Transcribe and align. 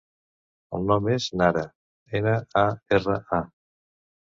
El 0.77 0.87
nom 0.93 1.11
és 1.17 1.29
Nara: 1.43 1.67
ena, 2.23 2.35
a, 2.67 2.67
erra, 3.01 3.23
a. 3.41 3.45